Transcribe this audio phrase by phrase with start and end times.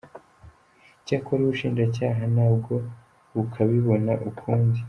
[1.01, 2.75] Icyakora ubushinjacyaha na bwo
[3.33, 4.79] bukabibona ukundi.